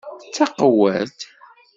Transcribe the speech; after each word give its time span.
Taqewwadt! 0.35 1.19